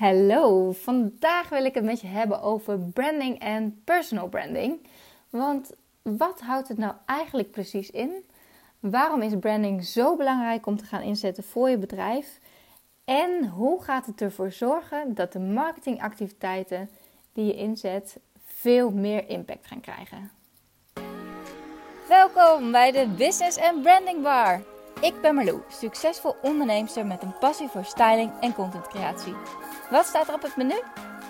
[0.00, 4.86] Hallo, vandaag wil ik het met je hebben over branding en personal branding.
[5.30, 5.70] Want
[6.02, 8.24] wat houdt het nou eigenlijk precies in?
[8.78, 12.38] Waarom is branding zo belangrijk om te gaan inzetten voor je bedrijf?
[13.04, 16.90] En hoe gaat het ervoor zorgen dat de marketingactiviteiten
[17.32, 20.30] die je inzet veel meer impact gaan krijgen?
[22.08, 24.62] Welkom bij de Business and Branding Bar.
[25.00, 29.34] Ik ben Marlou, succesvol onderneemster met een passie voor styling en contentcreatie.
[29.90, 30.80] Wat staat er op het menu?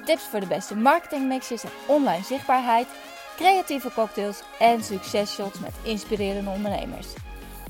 [0.04, 2.86] Tips voor de beste marketingmixes en online zichtbaarheid,
[3.36, 7.06] creatieve cocktails en successhots met inspirerende ondernemers.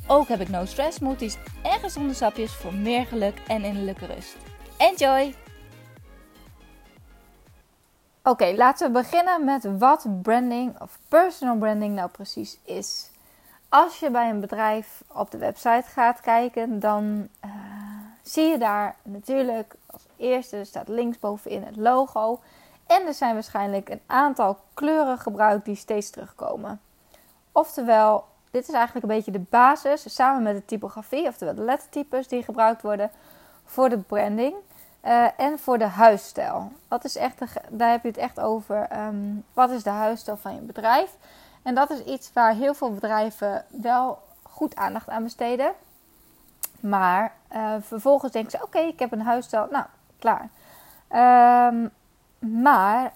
[0.06, 4.36] Ook heb ik no stress smoothies en gezonde sapjes voor meer geluk en innerlijke rust.
[4.76, 5.34] Enjoy!
[8.22, 13.10] Oké, laten we beginnen met wat branding of personal branding nou precies is.
[13.68, 17.50] Als je bij een bedrijf op de website gaat kijken, dan uh,
[18.22, 19.74] zie je daar natuurlijk
[20.20, 22.41] eerste staat linksbovenin het logo.
[22.87, 26.80] En er zijn waarschijnlijk een aantal kleuren gebruikt die steeds terugkomen.
[27.52, 32.29] Oftewel, dit is eigenlijk een beetje de basis samen met de typografie, oftewel de lettertypes
[32.29, 33.10] die gebruikt worden
[33.65, 34.54] voor de branding
[35.04, 36.73] uh, en voor de huisstijl.
[36.88, 38.88] Dat is echt daar heb je het echt over.
[39.07, 41.16] Um, wat is de huisstijl van je bedrijf?
[41.62, 45.73] En dat is iets waar heel veel bedrijven wel goed aandacht aan besteden.
[46.80, 49.66] Maar uh, vervolgens denken ze: oké, ik heb een huisstijl.
[49.71, 49.84] Nou,
[50.21, 50.49] klaar.
[51.73, 51.90] Um,
[52.38, 53.13] maar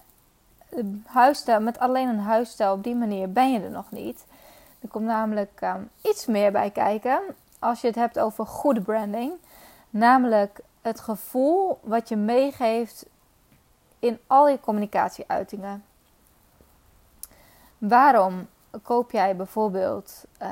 [1.04, 4.24] huisstijl, met alleen een huisstijl op die manier ben je er nog niet.
[4.80, 7.20] Er komt namelijk um, iets meer bij kijken
[7.58, 9.32] als je het hebt over goede branding.
[9.90, 13.06] Namelijk het gevoel wat je meegeeft
[13.98, 15.84] in al je communicatieuitingen.
[17.78, 18.48] Waarom
[18.82, 20.48] koop jij bijvoorbeeld uh,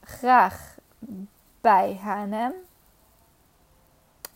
[0.00, 0.74] graag
[1.60, 2.52] bij H&M?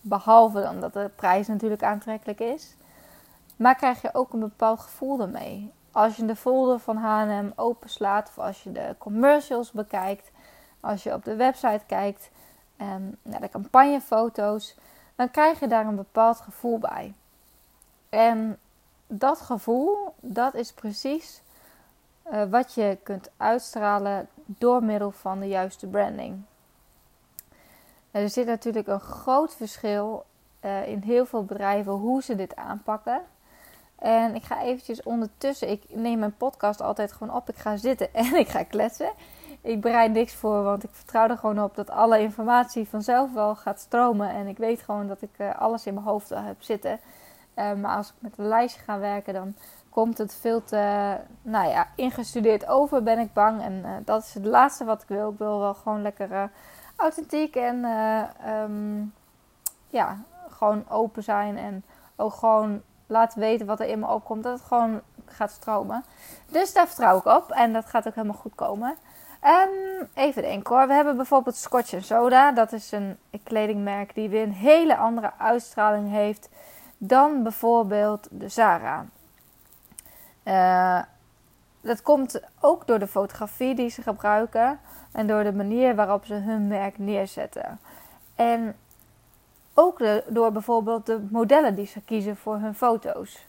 [0.00, 2.76] Behalve dan dat de prijs natuurlijk aantrekkelijk is.
[3.56, 5.72] Maar krijg je ook een bepaald gevoel ermee.
[5.92, 10.30] Als je de folder van H&M openslaat of als je de commercials bekijkt,
[10.80, 12.30] als je op de website kijkt
[12.80, 14.74] um, naar de campagnefoto's,
[15.14, 17.14] dan krijg je daar een bepaald gevoel bij.
[18.08, 18.58] En
[19.06, 21.42] dat gevoel, dat is precies
[22.32, 26.42] uh, wat je kunt uitstralen door middel van de juiste branding.
[28.10, 30.24] Er zit natuurlijk een groot verschil
[30.64, 33.20] uh, in heel veel bedrijven hoe ze dit aanpakken.
[33.98, 37.48] En ik ga eventjes ondertussen, ik neem mijn podcast altijd gewoon op.
[37.48, 39.10] Ik ga zitten en ik ga kletsen.
[39.60, 43.56] Ik bereid niks voor, want ik vertrouw er gewoon op dat alle informatie vanzelf wel
[43.56, 44.30] gaat stromen.
[44.30, 47.00] En ik weet gewoon dat ik uh, alles in mijn hoofd heb zitten.
[47.56, 49.54] Uh, maar als ik met een lijstje ga werken, dan
[49.90, 53.62] komt het veel te nou ja, ingestudeerd over, ben ik bang.
[53.62, 55.30] En dat is het laatste wat ik wil.
[55.30, 56.50] Ik wil wel gewoon lekker
[56.98, 57.84] authentiek en
[58.48, 59.14] um,
[59.88, 60.18] ja,
[60.50, 61.56] gewoon open zijn.
[61.56, 61.84] En
[62.16, 64.42] ook gewoon laten weten wat er in me opkomt.
[64.42, 66.04] Dat het gewoon gaat stromen.
[66.46, 67.50] Dus daar vertrouw ik op.
[67.50, 68.96] En dat gaat ook helemaal goed komen.
[69.44, 70.86] Um, even denken hoor.
[70.86, 72.52] We hebben bijvoorbeeld Scotch Soda.
[72.52, 76.48] Dat is een kledingmerk die weer een hele andere uitstraling heeft
[76.98, 79.06] dan bijvoorbeeld de Zara.
[80.44, 81.02] Uh,
[81.80, 84.80] dat komt ook door de fotografie die ze gebruiken
[85.12, 87.78] en door de manier waarop ze hun merk neerzetten.
[88.34, 88.76] En
[89.74, 93.46] ook door bijvoorbeeld de modellen die ze kiezen voor hun foto's.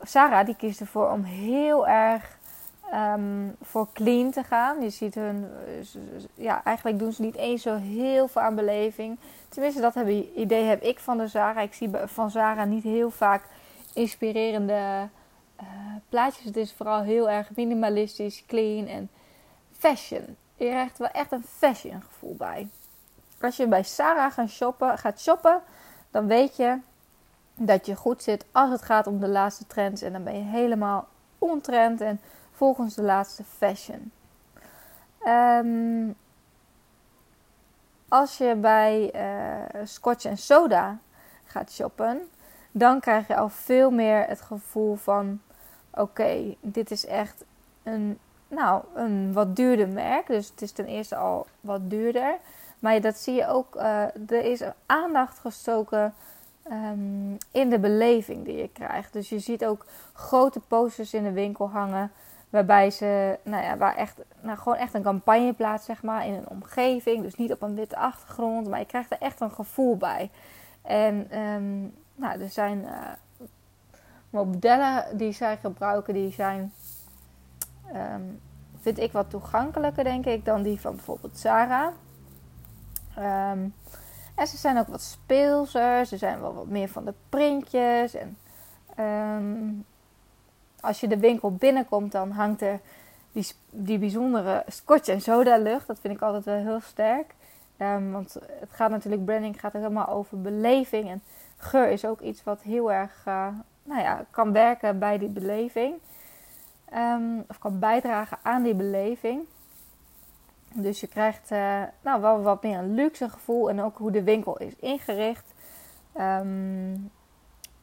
[0.00, 2.38] Sarah die kiest ervoor om heel erg
[2.94, 4.82] um, voor clean te gaan.
[4.82, 5.46] Je ziet hun,
[6.34, 9.18] ja, eigenlijk doen ze niet eens zo heel veel aan beleving.
[9.48, 11.60] Tenminste, dat heb, idee heb ik van de Zara.
[11.60, 13.44] Ik zie van Zara niet heel vaak
[13.94, 15.08] inspirerende
[15.60, 15.66] uh,
[16.08, 16.44] plaatjes.
[16.44, 19.10] Het is vooral heel erg minimalistisch, clean en
[19.80, 20.36] fashion.
[20.56, 22.68] Je krijgt wel echt een fashion gevoel bij.
[23.40, 25.62] Als je bij Sarah gaat shoppen, gaat shoppen,
[26.10, 26.78] dan weet je
[27.54, 30.02] dat je goed zit als het gaat om de laatste trends.
[30.02, 31.08] En dan ben je helemaal
[31.38, 32.20] ontrend en
[32.52, 34.12] volgens de laatste fashion.
[35.26, 36.16] Um,
[38.08, 40.98] als je bij uh, Scotch en Soda
[41.44, 42.28] gaat shoppen,
[42.70, 45.40] dan krijg je al veel meer het gevoel van:
[45.90, 47.44] oké, dit is echt
[47.82, 48.18] een,
[48.50, 50.26] nou, een wat duurder merk.
[50.26, 52.36] Dus het is ten eerste al wat duurder.
[52.78, 56.14] Maar dat zie je ook, uh, er is aandacht gestoken
[56.70, 59.12] um, in de beleving die je krijgt.
[59.12, 62.12] Dus je ziet ook grote posters in de winkel hangen.
[62.50, 66.34] Waarbij ze, nou ja, waar echt, nou gewoon echt een campagne plaats, zeg maar, in
[66.34, 67.22] een omgeving.
[67.22, 70.30] Dus niet op een witte achtergrond, maar je krijgt er echt een gevoel bij.
[70.82, 73.48] En um, nou, er zijn uh,
[74.30, 76.72] modellen die zij gebruiken, die zijn,
[77.94, 78.40] um,
[78.80, 81.92] vind ik wat toegankelijker, denk ik, dan die van bijvoorbeeld Sarah.
[83.18, 83.74] Um,
[84.34, 86.06] En ze zijn ook wat speelser.
[86.06, 88.14] Ze zijn wel wat meer van de printjes.
[88.14, 88.38] En
[88.96, 89.72] ehm,
[90.80, 92.80] als je de winkel binnenkomt, dan hangt er
[93.32, 95.86] die, die bijzondere scotch en soda lucht.
[95.86, 97.34] Dat vind ik altijd wel heel sterk.
[98.10, 101.08] Want het gaat natuurlijk, branding gaat helemaal over beleving.
[101.08, 101.22] En
[101.56, 103.46] geur is ook iets wat heel erg uh,
[103.82, 105.94] nou ja, kan werken bij die beleving.
[106.94, 109.42] Um, of kan bijdragen aan die beleving.
[110.74, 113.70] Dus je krijgt uh, nou, wel wat meer een luxe gevoel.
[113.70, 115.54] En ook hoe de winkel is ingericht.
[116.20, 117.10] Um,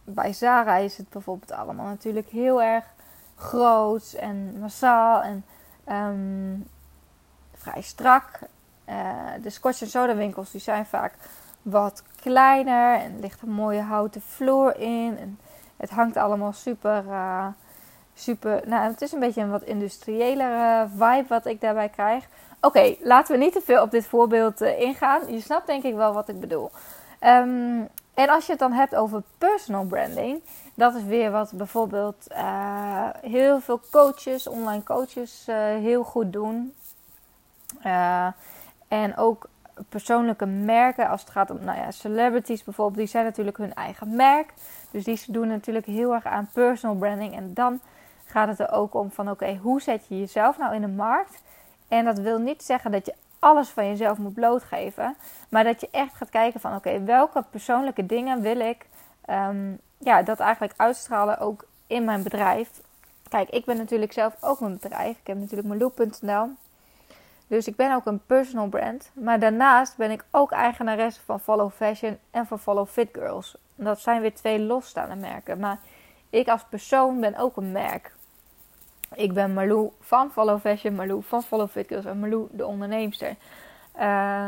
[0.04, 2.86] bij Zara is het bijvoorbeeld allemaal natuurlijk heel erg
[3.36, 5.24] groot en massaal.
[5.24, 5.46] En
[5.90, 6.68] um,
[7.54, 8.40] vrij strak.
[8.90, 11.14] Uh, de Scotch en Soda winkels die zijn vaak
[11.62, 13.00] wat kleiner.
[13.00, 15.18] En ligt een mooie houten vloer in.
[15.18, 15.40] En
[15.78, 17.04] het hangt allemaal super...
[17.06, 17.48] Uh,
[18.18, 22.28] super nou, het is een beetje een wat industriëlere vibe wat ik daarbij krijg.
[22.62, 25.34] Oké, laten we niet te veel op dit voorbeeld uh, ingaan.
[25.34, 26.72] Je snapt denk ik wel wat ik bedoel.
[27.22, 30.42] Um, en als je het dan hebt over personal branding,
[30.74, 35.46] dat is weer wat bijvoorbeeld uh, heel veel coaches, online coaches,
[35.80, 36.74] heel goed doen.
[38.88, 39.50] En ook
[39.90, 44.16] persoonlijke merken, als het gaat om nou ja, celebrities bijvoorbeeld, die zijn natuurlijk hun eigen
[44.16, 44.54] merk.
[44.92, 47.36] Dus die doen natuurlijk heel erg aan personal branding.
[47.36, 47.80] En dan
[48.38, 51.42] gaat het er ook om van oké, hoe zet je jezelf nou in de markt?
[51.88, 55.16] En dat wil niet zeggen dat je alles van jezelf moet blootgeven.
[55.50, 58.86] Maar dat je echt gaat kijken van oké, welke persoonlijke dingen wil ik
[59.30, 62.70] um, ja, dat eigenlijk uitstralen ook in mijn bedrijf.
[63.30, 65.18] Kijk, ik ben natuurlijk zelf ook mijn bedrijf.
[65.20, 66.50] Ik heb natuurlijk Marloe.nl.
[67.48, 69.12] Dus ik ben ook een personal brand.
[69.14, 73.58] Maar daarnaast ben ik ook eigenaresse van Follow Fashion en van Follow Fit Girls.
[73.76, 75.60] Dat zijn weer twee losstaande merken.
[75.60, 75.80] Maar
[76.30, 78.16] ik als persoon ben ook een merk.
[79.14, 83.36] Ik ben Marlou van Follow Fashion, Marlou van Follow Fit Girls en Marlou de onderneemster.
[84.00, 84.48] Uh,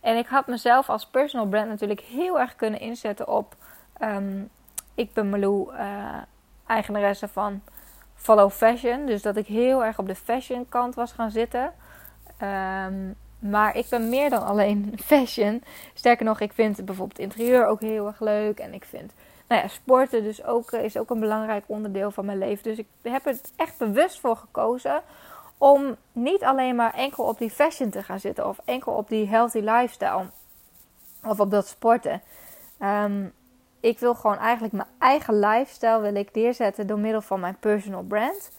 [0.00, 3.56] en ik had mezelf als personal brand natuurlijk heel erg kunnen inzetten op...
[4.02, 4.50] Um,
[4.94, 6.16] ik ben Marlou, uh,
[6.66, 7.62] eigenaresse van
[8.14, 9.06] Follow Fashion.
[9.06, 11.72] Dus dat ik heel erg op de fashion kant was gaan zitten.
[12.42, 15.62] Um, maar ik ben meer dan alleen fashion.
[15.94, 18.58] Sterker nog, ik vind bijvoorbeeld interieur ook heel erg leuk.
[18.58, 19.12] En ik vind
[19.48, 22.62] nou ja, sporten dus ook, is ook een belangrijk onderdeel van mijn leven.
[22.62, 25.02] Dus ik heb er echt bewust voor gekozen
[25.58, 28.48] om niet alleen maar enkel op die fashion te gaan zitten.
[28.48, 30.26] Of enkel op die healthy lifestyle.
[31.24, 32.22] Of op dat sporten.
[32.82, 33.32] Um,
[33.80, 38.02] ik wil gewoon eigenlijk mijn eigen lifestyle wil ik neerzetten door middel van mijn personal
[38.02, 38.50] brand.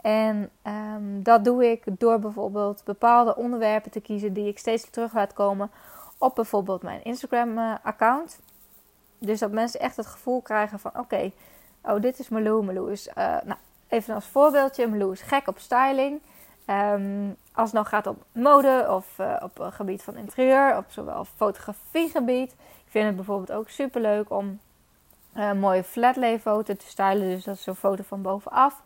[0.00, 5.14] En um, dat doe ik door bijvoorbeeld bepaalde onderwerpen te kiezen die ik steeds terug
[5.14, 5.70] laat komen
[6.18, 8.38] op bijvoorbeeld mijn Instagram-account.
[9.18, 11.30] Dus dat mensen echt het gevoel krijgen van: oké,
[11.82, 12.64] oh, dit is Malou.
[12.64, 13.14] Malou is, uh,
[13.44, 13.58] nou,
[13.88, 16.20] even als voorbeeldje: Malou is gek op styling.
[16.66, 20.84] Um, als het nou gaat op mode of uh, op een gebied van interieur, op
[20.88, 22.52] zowel fotografiegebied.
[22.52, 24.60] Ik vind het bijvoorbeeld ook super leuk om
[25.36, 27.28] uh, mooie flatlay foto te stylen.
[27.28, 28.82] Dus dat is zo'n foto van bovenaf,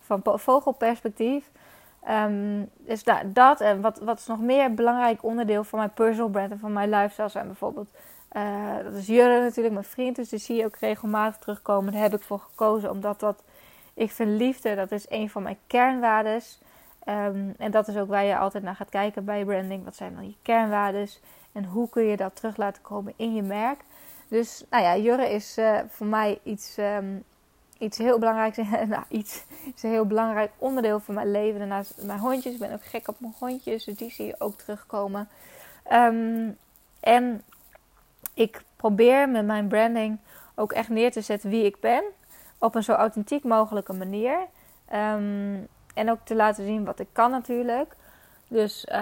[0.00, 1.50] van vogelperspectief.
[2.08, 5.92] Um, dus da dat en wat, wat is nog meer een belangrijk onderdeel van mijn
[5.92, 7.88] personal brand en van mijn lifestyle zijn bijvoorbeeld
[8.36, 10.16] uh, dat is Jurre natuurlijk, mijn vriend.
[10.16, 11.92] Dus die zie je ook regelmatig terugkomen.
[11.92, 12.90] Daar heb ik voor gekozen.
[12.90, 13.42] Omdat dat,
[13.94, 16.58] ik vind liefde, dat is een van mijn kernwaardes.
[17.08, 19.84] Um, en dat is ook waar je altijd naar gaat kijken bij branding.
[19.84, 21.20] Wat zijn dan je kernwaardes?
[21.52, 23.80] En hoe kun je dat terug laten komen in je merk?
[24.28, 27.22] Dus nou ja, Jurre is uh, voor mij iets, um,
[27.78, 28.56] iets heel belangrijks.
[28.88, 31.58] nou, iets is een heel belangrijk onderdeel van mijn leven.
[31.58, 32.52] Daarnaast mijn hondjes.
[32.52, 33.84] Ik ben ook gek op mijn hondjes.
[33.84, 35.28] Dus die zie je ook terugkomen.
[35.92, 36.56] Um,
[37.00, 37.42] en
[38.34, 40.18] ik probeer met mijn branding
[40.54, 42.04] ook echt neer te zetten wie ik ben.
[42.58, 44.36] Op een zo authentiek mogelijke manier.
[44.94, 47.94] Um, en ook te laten zien wat ik kan natuurlijk.
[48.48, 48.98] Dus uh,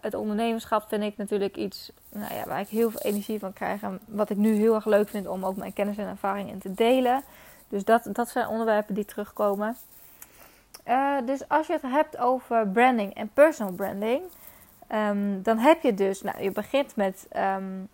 [0.00, 3.82] het ondernemerschap vind ik natuurlijk iets nou ja, waar ik heel veel energie van krijg.
[3.82, 6.58] En wat ik nu heel erg leuk vind om ook mijn kennis en ervaring in
[6.58, 7.22] te delen.
[7.68, 9.76] Dus dat, dat zijn onderwerpen die terugkomen.
[10.86, 14.22] Uh, dus als je het hebt over branding en personal branding.
[14.92, 17.88] Um, dan heb je dus, nou je begint met um,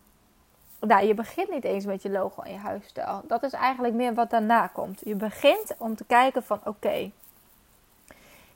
[0.86, 3.22] nou, je begint niet eens met je logo en je huisstijl.
[3.26, 5.00] Dat is eigenlijk meer wat daarna komt.
[5.04, 7.10] Je begint om te kijken van oké,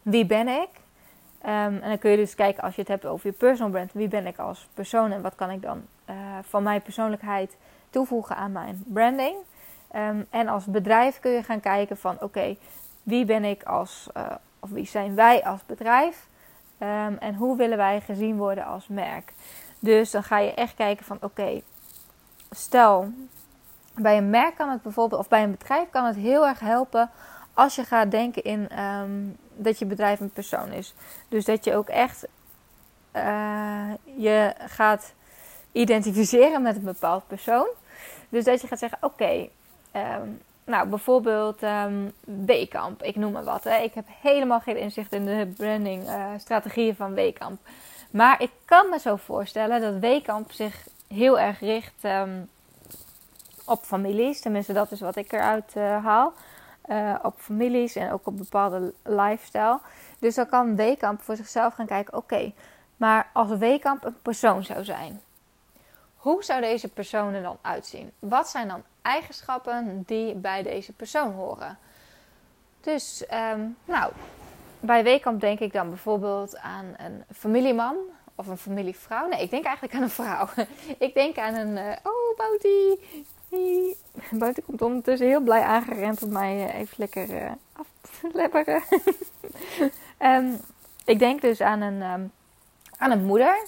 [0.02, 0.68] wie ben ik?
[1.42, 3.92] Um, en dan kun je dus kijken als je het hebt over je personal brand.
[3.92, 7.56] Wie ben ik als persoon en wat kan ik dan uh, van mijn persoonlijkheid
[7.90, 9.36] toevoegen aan mijn branding?
[9.96, 12.56] Um, en als bedrijf kun je gaan kijken van oké,
[13.02, 14.26] wie ben ik als, uh,
[14.60, 16.26] of wie zijn wij als bedrijf?
[16.78, 19.32] Um, en hoe willen wij gezien worden als merk?
[19.78, 21.60] Dus dan ga je echt kijken van oké,
[22.50, 23.10] stel,
[23.94, 27.10] bij een merk kan het bijvoorbeeld, of bij een bedrijf kan het heel erg helpen
[27.54, 30.94] als je gaat denken in um, dat je bedrijf een persoon is.
[31.28, 32.26] Dus dat je ook echt
[33.16, 35.12] uh, je gaat
[35.72, 37.66] identificeren met een bepaald persoon.
[38.28, 39.48] Dus dat je gaat zeggen: Oké,
[39.92, 40.28] ehm,
[40.64, 42.12] nou bijvoorbeeld um,
[43.00, 43.64] ik noem maar wat.
[43.64, 43.76] Hè.
[43.76, 47.60] Ik heb helemaal geen inzicht in de branding uh, strategieën van Weekamp.
[48.10, 52.48] Maar ik kan me zo voorstellen dat Weekamp zich heel erg richt um,
[53.64, 54.40] op families.
[54.40, 56.32] Tenminste, dat is wat ik eruit uh, haal.
[56.86, 59.80] Uh, op families en ook op bepaalde lifestyle.
[60.18, 62.52] Dus dan kan Weekamp voor zichzelf gaan kijken: oké,
[62.96, 65.20] maar als Weekamp een persoon zou zijn,
[66.16, 68.12] hoe zou deze persoon er dan uitzien?
[68.18, 71.78] Wat zijn dan eigenschappen die bij deze persoon horen?
[72.80, 73.24] Dus,
[73.54, 74.12] um, nou,
[74.80, 77.96] bij Weekamp denk ik dan bijvoorbeeld aan een familieman
[78.38, 79.28] of een familievrouw.
[79.28, 80.48] Nee, ik denk eigenlijk aan een vrouw.
[81.06, 81.76] ik denk aan een.
[81.76, 82.98] Uh, oh, Boutie!
[84.30, 88.82] Boutie komt ondertussen heel blij aangerend om mij uh, even lekker uh, af te lebberen.
[90.18, 90.60] um,
[91.12, 92.32] ik denk dus aan een, um,
[92.96, 93.66] aan een moeder.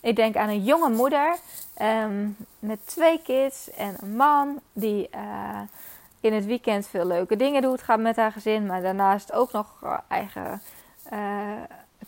[0.00, 1.36] Ik denk aan een jonge moeder
[1.82, 5.10] um, met twee kids en een man die
[6.20, 10.00] in het weekend veel leuke dingen doet, gaat met haar gezin, maar daarnaast ook nog
[10.08, 10.62] eigen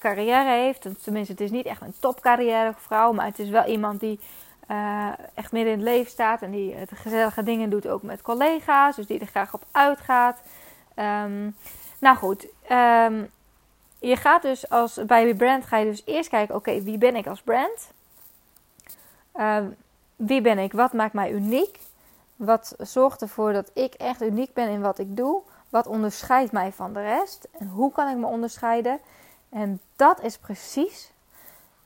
[0.01, 0.89] carrière heeft.
[1.03, 4.21] Tenminste, het is niet echt een topcarrière vrouw, maar het is wel iemand die
[4.71, 8.97] uh, echt midden in het leven staat en die gezellige dingen doet ook met collega's,
[8.97, 10.39] dus die er graag op uitgaat.
[10.97, 11.57] Um,
[11.99, 13.31] nou goed, um,
[13.99, 17.27] je gaat dus als bij brand ga je dus eerst kijken, oké, wie ben ik
[17.27, 17.93] als brand?
[19.37, 19.57] Uh,
[20.17, 20.73] wie ben ik?
[20.73, 21.79] Wat maakt mij uniek?
[22.37, 25.43] Wat zorgt ervoor dat ik echt uniek ben in wat ik doe?
[25.69, 27.49] Wat onderscheidt mij van de rest?
[27.59, 28.99] En hoe kan ik me onderscheiden?
[29.51, 31.13] En dat is precies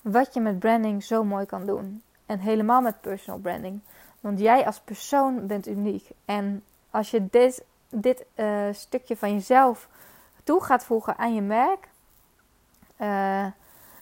[0.00, 2.02] wat je met branding zo mooi kan doen.
[2.26, 3.80] En helemaal met personal branding.
[4.20, 6.10] Want jij als persoon bent uniek.
[6.24, 9.88] En als je dit, dit uh, stukje van jezelf
[10.44, 11.88] toe gaat voegen aan je merk,
[13.00, 13.46] uh,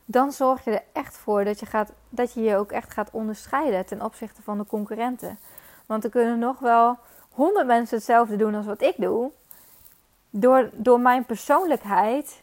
[0.04, 3.10] dan zorg je er echt voor dat je, gaat, dat je je ook echt gaat
[3.10, 5.38] onderscheiden ten opzichte van de concurrenten.
[5.86, 6.98] Want er kunnen nog wel
[7.30, 9.30] honderd mensen hetzelfde doen als wat ik doe.
[10.30, 12.41] Door, door mijn persoonlijkheid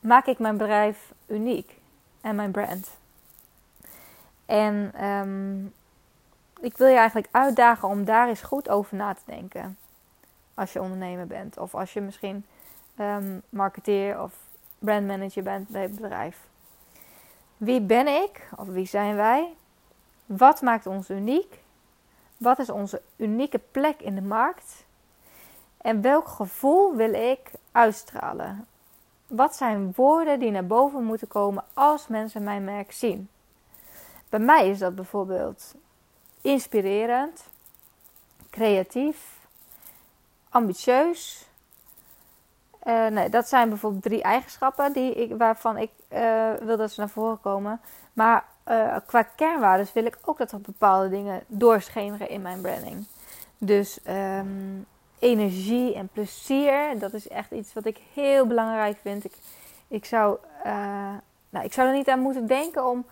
[0.00, 1.78] maak ik mijn bedrijf uniek
[2.20, 2.98] en mijn brand.
[4.46, 5.72] En um,
[6.60, 9.78] ik wil je eigenlijk uitdagen om daar eens goed over na te denken.
[10.54, 11.58] Als je ondernemer bent.
[11.58, 12.46] Of als je misschien
[12.98, 14.32] um, marketeer of
[14.78, 16.48] brandmanager bent bij het bedrijf.
[17.56, 19.54] Wie ben ik of wie zijn wij?
[20.26, 21.58] Wat maakt ons uniek?
[22.36, 24.84] Wat is onze unieke plek in de markt?
[25.76, 28.66] En welk gevoel wil ik uitstralen?
[29.30, 33.28] Wat zijn woorden die naar boven moeten komen als mensen mijn merk zien?
[34.28, 35.74] Bij mij is dat bijvoorbeeld
[36.40, 37.44] inspirerend,
[38.50, 39.46] creatief,
[40.48, 41.48] ambitieus,
[42.84, 47.00] uh, nee, dat zijn bijvoorbeeld drie eigenschappen die ik, waarvan ik uh, wil dat ze
[47.00, 47.80] naar voren komen.
[48.12, 53.06] Maar uh, qua kernwaarden wil ik ook dat er bepaalde dingen doorschemeren in mijn branding.
[53.58, 54.86] Dus um,
[55.20, 59.24] energie en plezier, dat is echt iets wat ik heel belangrijk vind.
[59.24, 59.32] Ik,
[59.88, 60.38] ik, zou,
[61.50, 63.06] nou, ik zou er niet aan moeten denken om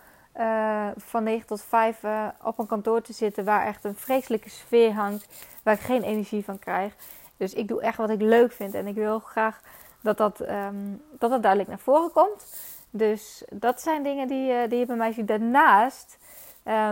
[0.97, 1.99] van 9 tot 5
[2.43, 5.27] op een kantoor te zitten waar echt een vreselijke sfeer hangt,
[5.63, 6.93] waar ik geen energie van krijg.
[7.37, 8.73] Dus ik doe echt wat ik leuk vind.
[8.73, 9.61] En ik wil graag
[10.01, 12.45] dat dat, um, dat, dat duidelijk naar voren komt.
[12.89, 15.27] Dus dat zijn dingen die, die je bij mij ziet.
[15.27, 16.17] Daarnaast
[16.63, 16.91] uh,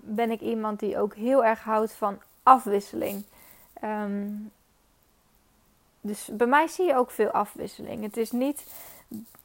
[0.00, 3.24] ben ik iemand die ook heel erg houdt van afwisseling.
[3.84, 4.52] Um,
[6.00, 8.02] dus bij mij zie je ook veel afwisseling.
[8.02, 8.64] Het is niet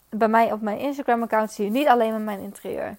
[0.09, 2.97] bij mij op mijn Instagram-account zie je niet alleen maar mijn interieur.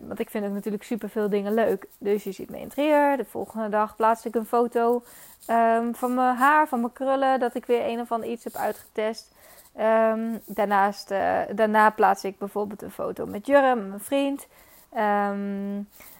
[0.00, 1.86] Want ik vind ook natuurlijk super veel dingen leuk.
[1.98, 3.16] Dus je ziet mijn interieur.
[3.16, 5.02] De volgende dag plaats ik een foto
[5.50, 7.40] um, van mijn haar, van mijn krullen.
[7.40, 9.34] Dat ik weer een of ander iets heb uitgetest.
[9.80, 14.46] Um, daarnaast, uh, daarna plaats ik bijvoorbeeld een foto met Jurre, mijn vriend.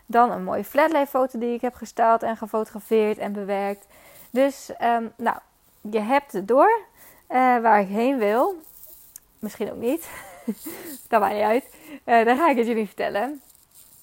[0.06, 3.86] Dan een mooie flatlay foto die ik heb gesteld en gefotografeerd en bewerkt.
[4.30, 4.70] Dus
[5.16, 5.36] nou,
[5.90, 6.80] je hebt het door
[7.30, 8.54] uh, waar ik heen wil.
[9.38, 10.10] Misschien ook niet.
[11.08, 11.74] dat maakt niet uit.
[12.04, 13.40] Uh, dan ga ik het jullie vertellen.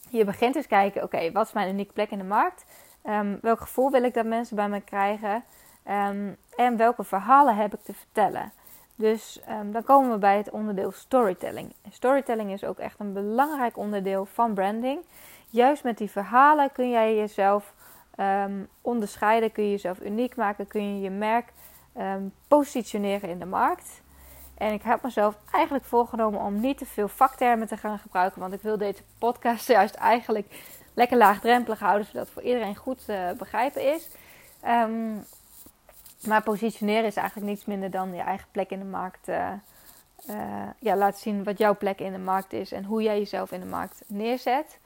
[0.10, 2.66] Je begint dus kijken, oké, wat is mijn unieke plek in de markt?
[3.06, 5.44] Um, welk gevoel wil ik dat mensen bij me krijgen?
[5.90, 8.52] Um, en welke verhalen heb ik te vertellen?
[8.96, 9.40] Dus
[9.72, 11.74] dan komen we bij het onderdeel storytelling.
[11.90, 15.00] storytelling is ook echt een belangrijk onderdeel van branding.
[15.54, 17.74] Juist met die verhalen kun jij jezelf
[18.82, 21.54] onderscheiden, kun je jezelf uniek maken, kun je je merk
[22.48, 24.02] positioneren in de markt.
[24.58, 28.42] En ik heb mezelf eigenlijk voorgenomen om niet te veel vaktermen te gaan gebruiken.
[28.42, 32.06] Want ik wil deze podcast juist eigenlijk lekker laagdrempelig houden.
[32.06, 34.10] Zodat het voor iedereen goed uh, begrijpen is.
[34.68, 35.26] Um,
[36.28, 39.50] maar positioneren is eigenlijk niets minder dan je eigen plek in de markt uh,
[40.80, 43.60] ja, laat zien wat jouw plek in de markt is en hoe jij jezelf in
[43.60, 44.80] de markt neerzet.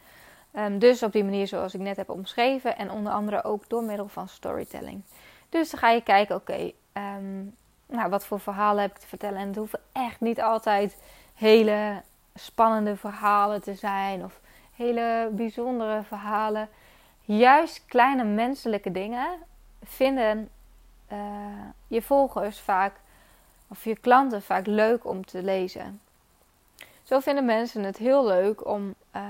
[0.52, 3.84] Ehm, dus op die manier zoals ik net heb omschreven en onder andere ook door
[3.84, 5.02] middel van storytelling.
[5.50, 7.44] Dus dan ga je kijken, oké, ehm,
[7.86, 9.40] nou, wat voor verhalen heb ik te vertellen?
[9.40, 10.98] En het hoeven echt niet altijd
[11.34, 12.02] hele
[12.36, 14.40] spannende verhalen te zijn of
[14.76, 16.70] hele bijzondere verhalen.
[17.22, 19.28] Juist kleine menselijke dingen
[19.84, 20.50] vinden
[21.12, 21.18] uh,
[21.88, 22.94] je volgers vaak
[23.68, 26.02] of je klanten vaak leuk om te lezen.
[27.04, 29.22] Zo vinden mensen het heel leuk om uh,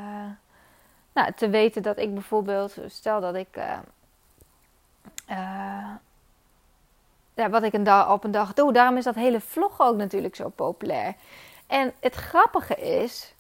[1.18, 3.78] nou, te weten dat ik bijvoorbeeld, stel dat ik uh,
[7.34, 8.74] ja, wat ik een dag, op een dag doe.
[8.74, 11.16] Daarom is dat hele vlog ook natuurlijk zo populair.
[11.68, 13.34] En het grappige is,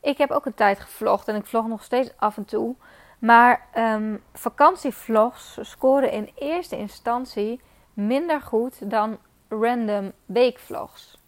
[0.00, 2.74] ik heb ook een tijd gevlogd en ik vlog nog steeds af en toe.
[3.18, 7.60] Maar um, vakantievlogs scoren in eerste instantie
[7.92, 11.18] minder goed dan random weekvlogs.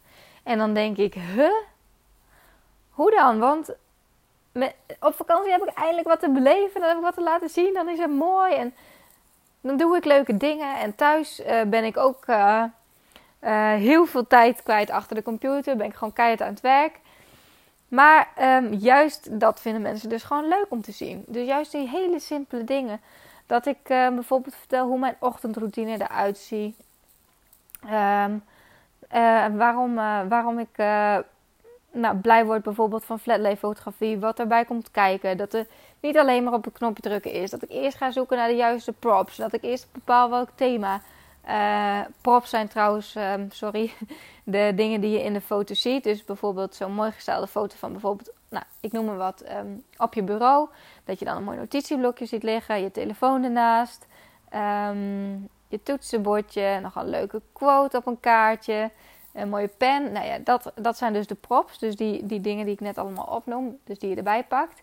[0.42, 1.52] En dan denk ik, huh?
[2.90, 3.38] Hoe dan?
[3.38, 3.74] Want
[5.00, 7.74] op vakantie heb ik eindelijk wat te beleven, dan heb ik wat te laten zien,
[7.74, 8.54] dan is het mooi.
[8.54, 8.74] En
[9.60, 10.76] dan doe ik leuke dingen.
[10.76, 12.64] En thuis uh, ben ik ook uh,
[13.40, 15.76] uh, heel veel tijd kwijt achter de computer.
[15.76, 17.00] Ben ik gewoon keihard aan het werk.
[17.88, 21.24] Maar um, juist dat vinden mensen dus gewoon leuk om te zien.
[21.26, 23.00] Dus juist die hele simpele dingen.
[23.46, 26.76] Dat ik bijvoorbeeld vertel hoe mijn ochtendroutine eruit ziet.
[27.84, 28.44] Um,
[29.56, 29.94] waarom,
[30.28, 30.76] waarom ik
[31.92, 34.18] nou, blij word bijvoorbeeld van flatlay fotografie.
[34.18, 35.36] Wat erbij komt kijken.
[35.36, 35.66] Dat er
[36.00, 37.50] niet alleen maar op een knopje drukken is.
[37.50, 39.36] Dat ik eerst ga zoeken naar de juiste props.
[39.36, 41.00] Dat ik eerst bepaal welk thema.
[41.48, 43.92] Uh, props zijn trouwens, um, sorry,
[44.44, 46.04] de dingen die je in de foto ziet.
[46.04, 50.14] Dus bijvoorbeeld zo'n mooi gestelde foto van bijvoorbeeld, nou, ik noem maar wat, um, op
[50.14, 50.68] je bureau.
[51.04, 54.06] Dat je dan een mooi notitieblokje ziet liggen, je telefoon ernaast,
[54.54, 58.90] um, je toetsenbordje, nog een leuke quote op een kaartje,
[59.32, 60.12] een mooie pen.
[60.12, 61.78] Nou ja, dat, dat zijn dus de props.
[61.78, 64.82] Dus die, die dingen die ik net allemaal opnoem, dus die je erbij pakt.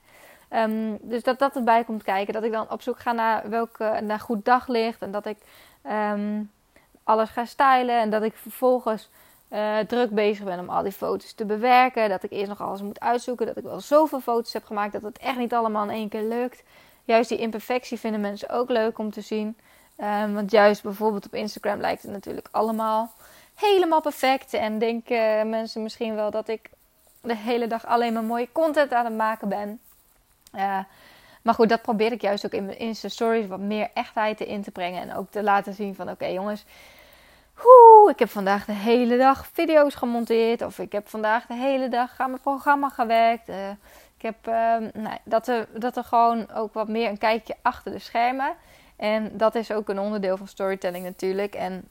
[0.50, 2.34] Um, dus dat dat erbij komt kijken.
[2.34, 5.02] Dat ik dan op zoek ga naar welke naar goed daglicht.
[5.02, 5.38] En dat ik
[6.14, 6.52] um,
[7.04, 8.00] alles ga stylen.
[8.00, 9.10] En dat ik vervolgens
[9.50, 12.10] uh, druk bezig ben om al die foto's te bewerken.
[12.10, 13.46] Dat ik eerst nog alles moet uitzoeken.
[13.46, 16.24] Dat ik wel zoveel foto's heb gemaakt dat het echt niet allemaal in één keer
[16.24, 16.64] lukt.
[17.04, 19.58] Juist die imperfectie vinden mensen ook leuk om te zien.
[19.98, 23.12] Um, want juist bijvoorbeeld op Instagram lijkt het natuurlijk allemaal
[23.60, 24.54] helemaal perfect.
[24.54, 26.70] En denken mensen misschien wel dat ik
[27.22, 29.80] de hele dag alleen maar mooie content aan het maken ben.
[31.42, 34.62] Maar goed, dat probeer ik juist ook in mijn Insta Stories wat meer echtheid in
[34.62, 35.02] te brengen.
[35.02, 36.66] En ook te laten zien van oké jongens,
[37.66, 40.62] Oeh, ik heb vandaag de hele dag video's gemonteerd.
[40.62, 43.50] Of ik heb vandaag de hele dag aan mijn programma gewerkt.
[43.50, 43.70] Uh,
[44.18, 44.54] ik heb uh,
[44.94, 48.56] nou, dat, er, dat er gewoon ook wat meer een kijkje achter de schermen.
[48.96, 51.56] En dat is ook een onderdeel van storytelling natuurlijk.
[51.56, 51.88] En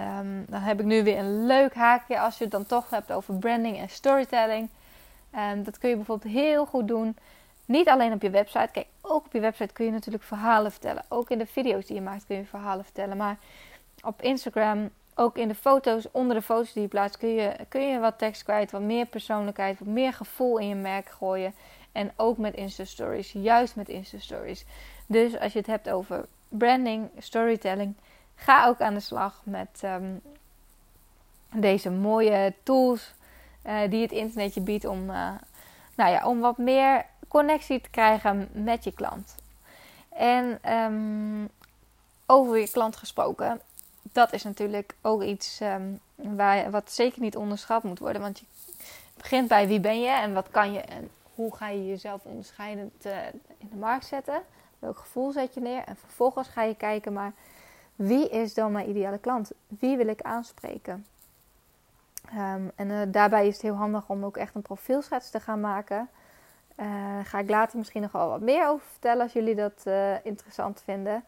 [0.00, 3.12] um, dan heb ik nu weer een leuk haakje als je het dan toch hebt
[3.12, 4.68] over branding en storytelling.
[5.52, 7.16] Um, dat kun je bijvoorbeeld heel goed doen
[7.64, 8.68] niet alleen op je website.
[8.72, 11.04] Kijk, ook op je website kun je natuurlijk verhalen vertellen.
[11.08, 13.16] Ook in de video's die je maakt kun je verhalen vertellen.
[13.16, 13.38] Maar
[14.02, 17.88] op Instagram, ook in de foto's, onder de foto's die je plaatst, kun je, kun
[17.88, 21.54] je wat tekst kwijt, wat meer persoonlijkheid, wat meer gevoel in je merk gooien.
[21.92, 24.64] En ook met Insta Stories, juist met Insta Stories.
[25.06, 27.94] Dus als je het hebt over branding, storytelling,
[28.42, 30.20] ga ook aan de slag met um,
[31.52, 33.14] deze mooie tools
[33.66, 35.30] uh, die het internet je biedt om, uh,
[35.94, 39.34] nou ja, om wat meer connectie te krijgen met je klant.
[40.08, 41.48] En um,
[42.26, 43.60] over je klant gesproken,
[44.02, 48.22] dat is natuurlijk ook iets um, waar, wat zeker niet onderschat moet worden.
[48.22, 48.44] Want je
[49.16, 53.06] begint bij wie ben je en wat kan je en hoe ga je jezelf onderscheidend
[53.06, 53.12] uh,
[53.58, 54.42] in de markt zetten.
[54.78, 55.84] Welk gevoel zet je neer?
[55.84, 57.32] En vervolgens ga je kijken, maar
[58.06, 59.52] wie is dan mijn ideale klant?
[59.66, 61.06] Wie wil ik aanspreken?
[62.34, 65.60] Um, en uh, daarbij is het heel handig om ook echt een profielschets te gaan
[65.60, 66.08] maken.
[66.76, 66.86] Uh,
[67.22, 70.82] ga ik later misschien nog wel wat meer over vertellen als jullie dat uh, interessant
[70.84, 71.24] vinden.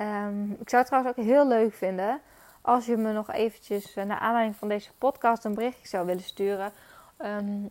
[0.00, 2.20] Um, ik zou het trouwens ook heel leuk vinden
[2.60, 6.72] als je me nog eventjes naar aanleiding van deze podcast een berichtje zou willen sturen.
[7.18, 7.70] Um,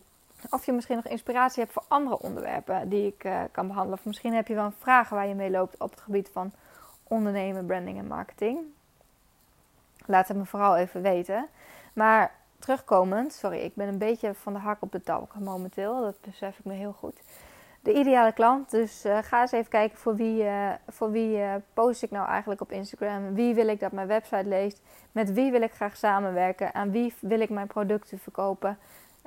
[0.49, 3.97] of je misschien nog inspiratie hebt voor andere onderwerpen die ik kan behandelen.
[3.99, 6.51] Of misschien heb je wel een waar je mee loopt op het gebied van
[7.13, 8.59] ondernemen, branding en marketing.
[10.05, 11.47] Laat het me vooral even weten.
[11.93, 16.01] Maar terugkomend, sorry, ik ben een beetje van de hak op de tak momenteel.
[16.01, 17.21] Dat besef ik me heel goed.
[17.81, 18.71] De ideale klant.
[18.71, 22.27] Dus uh, ga eens even kijken voor wie, uh, voor wie uh, post ik nou
[22.27, 23.33] eigenlijk op Instagram.
[23.33, 24.81] Wie wil ik dat mijn website leest?
[25.11, 26.73] Met wie wil ik graag samenwerken?
[26.73, 28.77] Aan wie wil ik mijn producten verkopen?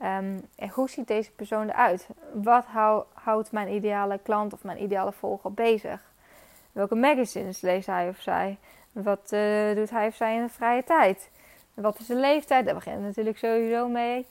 [0.02, 2.08] Um, en hoe ziet deze persoon eruit?
[2.32, 6.00] Wat hou, houdt mijn ideale klant of mijn ideale volger bezig?
[6.76, 8.58] Welke magazines leest hij of zij?
[8.92, 9.28] Wat
[9.74, 11.30] doet hij of zij in de vrije tijd?
[11.74, 12.64] Wat is de leeftijd?
[12.64, 14.26] Daar begint natuurlijk sowieso mee.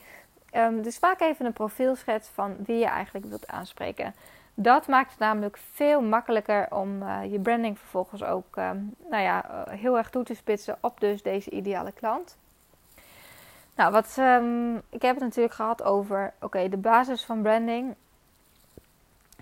[0.56, 4.14] Um, dus vaak even een profielschets van wie je eigenlijk wilt aanspreken.
[4.54, 9.46] Dat maakt het namelijk veel makkelijker om uh, je branding vervolgens ook um, nou ja,
[9.50, 12.38] uh, heel erg toe te spitsen op dus deze ideale klant.
[13.76, 17.96] Nou, wat, um, ik heb het natuurlijk gehad over oké, de basis van branding.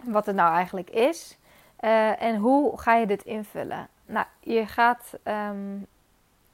[0.04, 1.38] Wat het nou eigenlijk is.
[1.84, 3.88] Uh, en hoe ga je dit invullen?
[4.06, 5.88] Nou, je gaat um,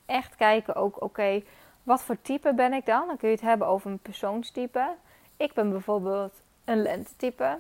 [0.05, 1.41] echt kijken ook, oké,
[1.83, 3.07] wat voor type ben ik dan?
[3.07, 4.95] Dan kun je het hebben over een persoonstype.
[5.37, 7.57] Ik ben bijvoorbeeld een lentetype.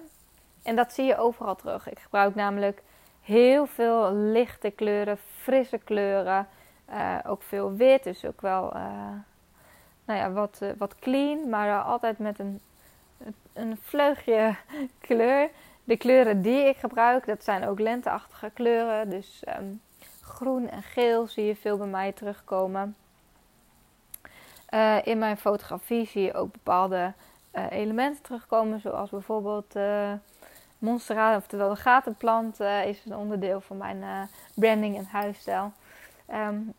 [0.63, 1.89] En dat zie je overal terug.
[1.89, 2.81] Ik gebruik namelijk
[3.21, 6.47] heel veel lichte kleuren, frisse kleuren.
[6.89, 8.81] Uh, ook veel wit, dus ook wel uh,
[10.05, 12.61] nou ja, wat, wat clean, maar altijd met een,
[13.53, 14.55] een vleugje
[15.07, 15.49] kleur.
[15.89, 19.09] De kleuren die ik gebruik, dat zijn ook lenteachtige kleuren.
[19.09, 19.81] Dus um,
[20.21, 22.95] groen en geel zie je veel bij mij terugkomen.
[24.73, 27.13] Uh, in mijn fotografie zie je ook bepaalde
[27.53, 30.11] uh, elementen terugkomen, zoals bijvoorbeeld uh,
[30.77, 35.71] monstera, oftewel de gatenplant, is een onderdeel van mijn branding en huisstijl.
[36.33, 36.73] Um,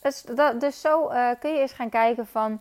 [0.00, 1.06] dus, dat, dus zo
[1.40, 2.60] kun je eens gaan kijken van,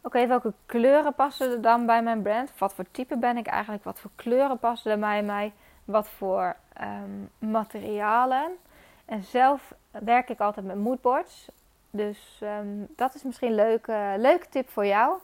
[0.00, 2.52] oké, welke kleuren passen er dan bij mijn brand?
[2.58, 3.84] Wat voor type ben ik eigenlijk?
[3.84, 5.52] Wat voor kleuren passen er bij mij?
[5.84, 8.56] Wat voor um, materialen?
[9.04, 11.48] En zelf werk ik altijd met moodboards.
[11.90, 15.18] Dus um, dat is misschien een leuke, leuke tip voor jou.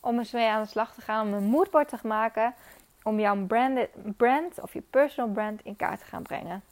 [0.00, 1.26] Om eens mee aan de slag te gaan.
[1.26, 2.54] Om een moodboard te maken.
[3.02, 6.62] Om jouw brand, brand of je personal brand in kaart te gaan brengen.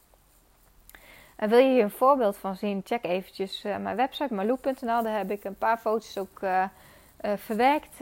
[1.35, 2.81] En wil je hier een voorbeeld van zien?
[2.83, 5.03] Check eventjes uh, mijn website malou.nl.
[5.03, 6.63] Daar heb ik een paar foto's ook uh,
[7.21, 7.95] uh, verwerkt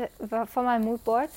[0.46, 1.32] van mijn moodboard.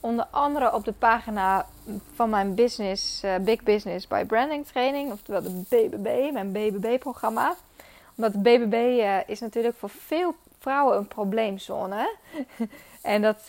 [0.00, 1.66] Onder andere op de pagina
[2.14, 5.12] van mijn business, Big Business by Branding Training.
[5.12, 7.56] Oftewel de BBB, mijn BBB-programma
[8.20, 12.16] omdat BBB uh, eh, is natuurlijk voor veel vrouwen een probleemzone.
[13.02, 13.42] en dat,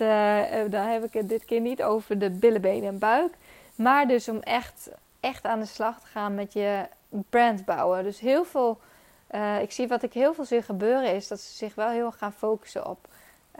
[0.69, 3.33] daar heb ik het dit keer niet over de billen, benen en buik.
[3.75, 4.89] Maar dus om echt,
[5.19, 6.85] echt aan de slag te gaan met je
[7.29, 8.03] brand bouwen.
[8.03, 8.79] Dus heel veel,
[9.61, 12.17] ik zie wat ik heel veel zie gebeuren is dat ze zich wel heel erg
[12.17, 13.07] gaan focussen op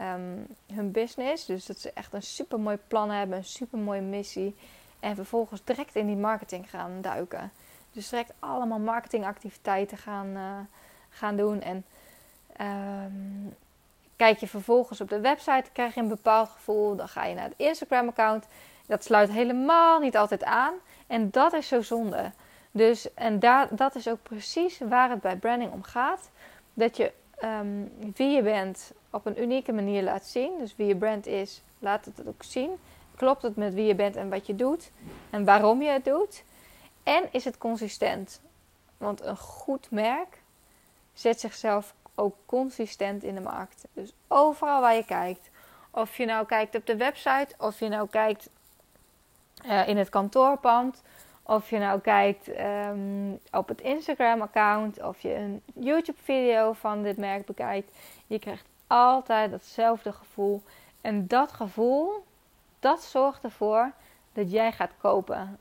[0.00, 1.46] um, hun business.
[1.46, 4.56] Dus dat ze echt een super mooi plan hebben, een super mooie missie.
[5.00, 7.52] En vervolgens direct in die marketing gaan duiken.
[7.92, 10.58] Dus direct allemaal marketingactiviteiten gaan, uh,
[11.08, 11.60] gaan doen.
[11.60, 11.84] En
[12.60, 13.56] um,
[14.16, 16.96] kijk je vervolgens op de website, krijg je een bepaald gevoel.
[16.96, 18.46] Dan ga je naar het Instagram-account.
[18.86, 20.74] Dat sluit helemaal niet altijd aan.
[21.06, 22.32] En dat is zo zonde.
[22.70, 26.30] Dus, en daar, dat is ook precies waar het bij branding om gaat.
[26.74, 27.12] Dat je
[27.44, 30.58] um, wie je bent op een unieke manier laat zien.
[30.58, 32.70] Dus wie je brand is, laat het ook zien.
[33.14, 34.90] Klopt het met wie je bent en wat je doet?
[35.30, 36.44] En waarom je het doet?
[37.02, 38.40] En is het consistent?
[38.96, 40.42] Want een goed merk
[41.12, 43.84] zet zichzelf ook consistent in de markt.
[43.92, 45.50] Dus overal waar je kijkt.
[45.90, 48.48] Of je nou kijkt op de website, of je nou kijkt
[49.66, 51.02] uh, in het kantoorpand,
[51.52, 57.46] of je nou kijkt um, op het Instagram-account, of je een YouTube-video van dit merk
[57.46, 57.98] bekijkt.
[58.26, 60.62] Je krijgt altijd datzelfde gevoel.
[61.00, 62.24] En dat gevoel,
[62.80, 63.92] dat zorgt ervoor
[64.32, 65.58] dat jij gaat kopen.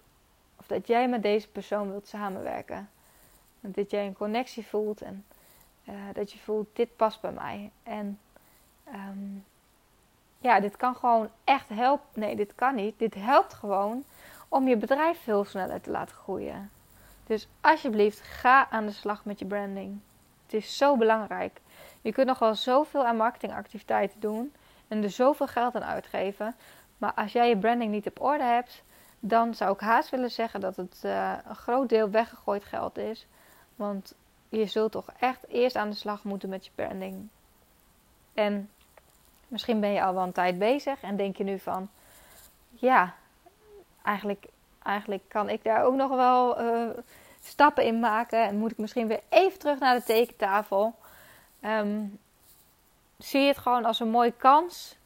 [0.60, 2.90] Of dat jij met deze persoon wilt samenwerken.
[3.60, 5.26] Dat jij een connectie voelt en
[5.90, 7.72] uh, dat je voelt, dit past bij mij.
[7.84, 8.20] En
[8.88, 9.46] um,
[10.38, 12.20] ja, dit kan gewoon echt helpen.
[12.20, 13.00] Nee, dit kan niet.
[13.00, 14.04] Dit helpt gewoon
[14.52, 16.72] om je bedrijf veel sneller te laten groeien.
[17.28, 20.00] Dus alsjeblieft, ga aan de slag met je branding.
[20.44, 21.62] Het is zo belangrijk.
[22.02, 24.54] Je kunt nog wel zoveel aan marketingactiviteiten doen
[24.88, 26.56] en er zoveel geld aan uitgeven.
[26.98, 28.84] Maar als jij je branding niet op orde hebt,
[29.20, 33.28] dan zou ik haast willen zeggen dat het uh, een groot deel weggegooid geld is.
[33.76, 34.16] Want
[34.50, 37.28] je zult toch echt eerst aan de slag moeten met je branding.
[38.34, 38.70] En
[39.48, 41.90] misschien ben je al wel een tijd bezig en denk je nu van,
[42.70, 43.14] ja,
[44.04, 44.46] eigenlijk,
[44.84, 46.90] eigenlijk kan ik daar ook nog wel uh,
[47.44, 48.48] stappen in maken.
[48.48, 50.96] En moet ik misschien weer even terug naar de tekentafel.
[51.66, 52.20] Um,
[53.18, 54.98] zie het gewoon als een mooie kans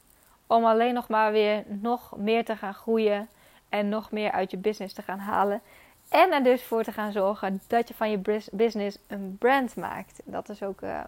[0.48, 3.30] om alleen nog maar weer nog meer te gaan groeien
[3.70, 5.62] en nog meer uit je business te gaan halen.
[6.10, 10.22] En er dus voor te gaan zorgen dat je van je business een brand maakt.
[10.24, 11.00] Dat is ook uh,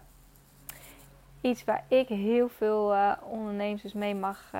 [1.40, 4.50] iets waar ik heel veel uh, ondernemers mee mag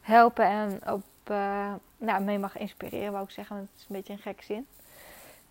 [0.00, 1.02] helpen en op,
[2.00, 3.56] nou, mee mag inspireren, wou ik zeggen.
[3.56, 4.66] Dat is een beetje een gek zin.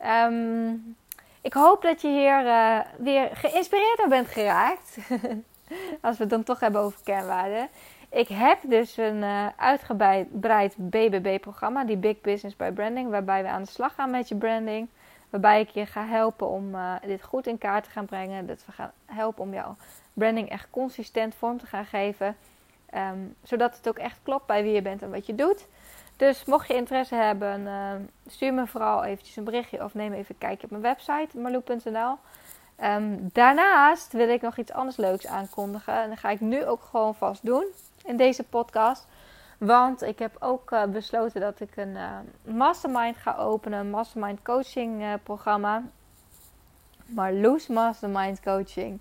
[0.06, 0.96] Um,
[1.42, 2.44] ik hoop dat je hier
[2.98, 4.98] weer geïnspireerd door bent geraakt.
[6.02, 7.70] Als we het dan toch hebben over kernwaarden.
[8.10, 13.64] Ik heb dus een uh, uitgebreid BBB-programma, die Big Business by Branding, waarbij we aan
[13.64, 14.88] de slag gaan met je branding.
[15.30, 18.48] Waarbij ik je ga helpen om uh, dit goed in kaart te gaan brengen.
[18.48, 19.76] Dat we gaan helpen om jouw
[20.14, 22.36] branding echt consistent vorm te gaan geven.
[22.96, 25.68] Um, zodat het ook echt klopt bij wie je bent en wat je doet.
[26.20, 27.92] Dus mocht je interesse hebben, uh,
[28.28, 32.16] stuur me vooral eventjes een berichtje of neem even een kijkje op mijn website marloe.nl.
[32.84, 35.94] Um, daarnaast wil ik nog iets anders leuks aankondigen.
[35.94, 37.66] En dat ga ik nu ook gewoon vast doen
[38.04, 39.08] in deze podcast.
[39.58, 43.80] Want ik heb ook uh, besloten dat ik een uh, mastermind ga openen.
[43.80, 45.84] Een mastermind coaching programma.
[47.06, 49.00] Marloes Mastermind Coaching.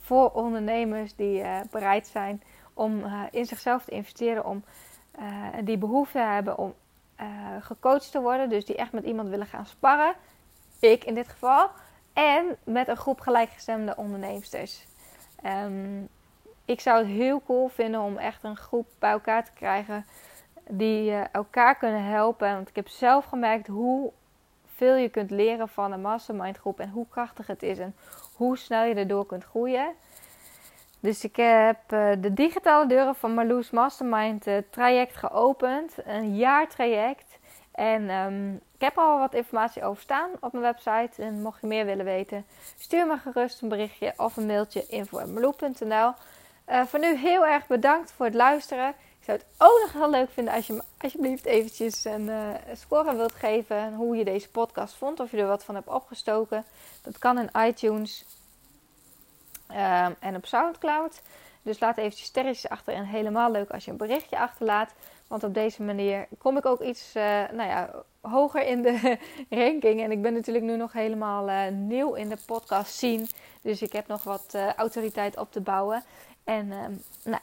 [0.00, 2.42] Voor ondernemers die bereid zijn
[2.74, 4.44] om in zichzelf te investeren.
[4.44, 4.64] Om
[5.64, 6.74] die behoefte hebben om
[7.60, 8.48] gecoacht te worden.
[8.48, 10.14] Dus die echt met iemand willen gaan sparren.
[10.78, 11.70] Ik in dit geval.
[12.12, 14.86] En met een groep gelijkgestemde onderneemsters.
[15.46, 16.08] Um,
[16.64, 20.06] ik zou het heel cool vinden om echt een groep bij elkaar te krijgen
[20.68, 22.54] die uh, elkaar kunnen helpen.
[22.54, 24.12] Want ik heb zelf gemerkt hoe
[24.66, 27.94] veel je kunt leren van een mastermind groep en hoe krachtig het is en
[28.34, 29.92] hoe snel je erdoor kunt groeien.
[31.00, 35.94] Dus ik heb uh, de digitale deuren van Marloes Mastermind uh, traject geopend.
[36.04, 37.38] Een jaartraject.
[37.72, 41.22] En um, ik heb al wat informatie over staan op mijn website.
[41.22, 42.46] En mocht je meer willen weten,
[42.78, 46.12] stuur me gerust een berichtje of een mailtje info.marloes.nl.
[46.68, 48.88] Uh, voor nu heel erg bedankt voor het luisteren.
[48.88, 52.48] Ik zou het ook nog heel leuk vinden als je me alsjeblieft eventjes een uh,
[52.72, 53.94] score wilt geven.
[53.94, 55.20] Hoe je deze podcast vond.
[55.20, 56.64] Of je er wat van hebt opgestoken.
[57.02, 58.24] Dat kan in iTunes
[59.70, 61.22] uh, en op Soundcloud.
[61.62, 62.94] Dus laat eventjes sterretjes achter.
[62.94, 64.92] En helemaal leuk als je een berichtje achterlaat.
[65.26, 69.18] Want op deze manier kom ik ook iets uh, nou ja, hoger in de
[69.50, 70.02] ranking.
[70.02, 73.26] En ik ben natuurlijk nu nog helemaal uh, nieuw in de podcast scene.
[73.62, 76.02] Dus ik heb nog wat uh, autoriteit op te bouwen.
[76.44, 76.92] En ehm,
[77.24, 77.42] nou,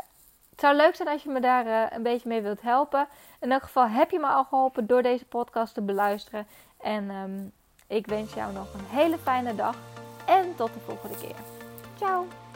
[0.49, 3.07] het zou leuk zijn als je me daar een beetje mee wilt helpen.
[3.39, 6.47] In elk geval heb je me al geholpen door deze podcast te beluisteren.
[6.81, 7.51] En um,
[7.87, 9.75] ik wens jou nog een hele fijne dag.
[10.25, 11.56] En tot de volgende keer.
[11.97, 12.46] Ciao!